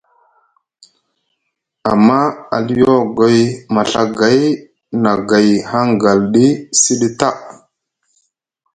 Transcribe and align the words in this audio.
Amma 1.91 2.19
aliogoy 2.55 3.37
maɵagay 3.73 4.39
na 5.01 5.11
gay 5.29 5.49
hangalɗi 5.69 6.45
siɗi 6.81 7.07
ta. 7.19 7.29